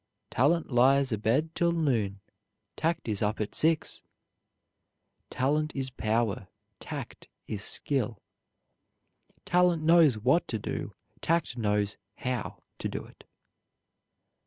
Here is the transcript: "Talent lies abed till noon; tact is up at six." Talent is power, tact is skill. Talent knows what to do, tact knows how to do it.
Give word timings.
"Talent 0.31 0.71
lies 0.71 1.11
abed 1.11 1.53
till 1.53 1.71
noon; 1.71 2.21
tact 2.75 3.07
is 3.07 3.21
up 3.21 3.39
at 3.39 3.53
six." 3.53 4.01
Talent 5.29 5.75
is 5.75 5.91
power, 5.91 6.47
tact 6.79 7.27
is 7.47 7.61
skill. 7.63 8.19
Talent 9.45 9.83
knows 9.83 10.17
what 10.17 10.47
to 10.47 10.57
do, 10.57 10.95
tact 11.21 11.55
knows 11.55 11.97
how 12.15 12.63
to 12.79 12.89
do 12.89 13.05
it. 13.05 13.25